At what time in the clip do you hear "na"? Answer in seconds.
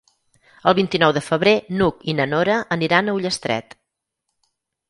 2.21-2.27